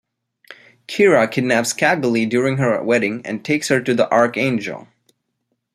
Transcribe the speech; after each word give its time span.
Kira 0.87 1.29
kidnaps 1.31 1.73
Cagalli 1.73 2.27
during 2.27 2.57
her 2.57 2.81
wedding 2.81 3.21
and 3.23 3.45
takes 3.45 3.67
her 3.67 3.79
to 3.79 3.93
the 3.93 4.11
Archangel. 4.11 4.87